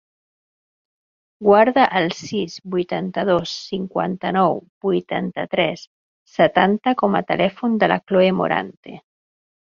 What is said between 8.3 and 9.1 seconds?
Morante.